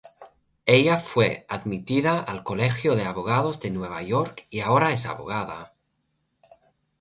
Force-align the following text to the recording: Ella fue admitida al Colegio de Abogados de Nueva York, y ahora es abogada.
Ella 0.65 0.97
fue 0.97 1.45
admitida 1.47 2.19
al 2.23 2.41
Colegio 2.43 2.95
de 2.95 3.03
Abogados 3.03 3.59
de 3.59 3.69
Nueva 3.69 4.01
York, 4.01 4.47
y 4.49 4.61
ahora 4.61 4.91
es 4.93 5.05
abogada. 5.05 5.75